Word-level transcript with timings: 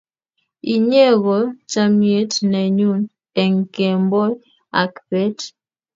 inye 0.75 1.05
ko 1.23 1.37
chamiet 1.71 2.31
ne 2.51 2.61
nyun 2.77 3.01
eng' 3.41 3.63
kemboi 3.73 4.31
ak 4.81 4.93
bet 5.09 5.37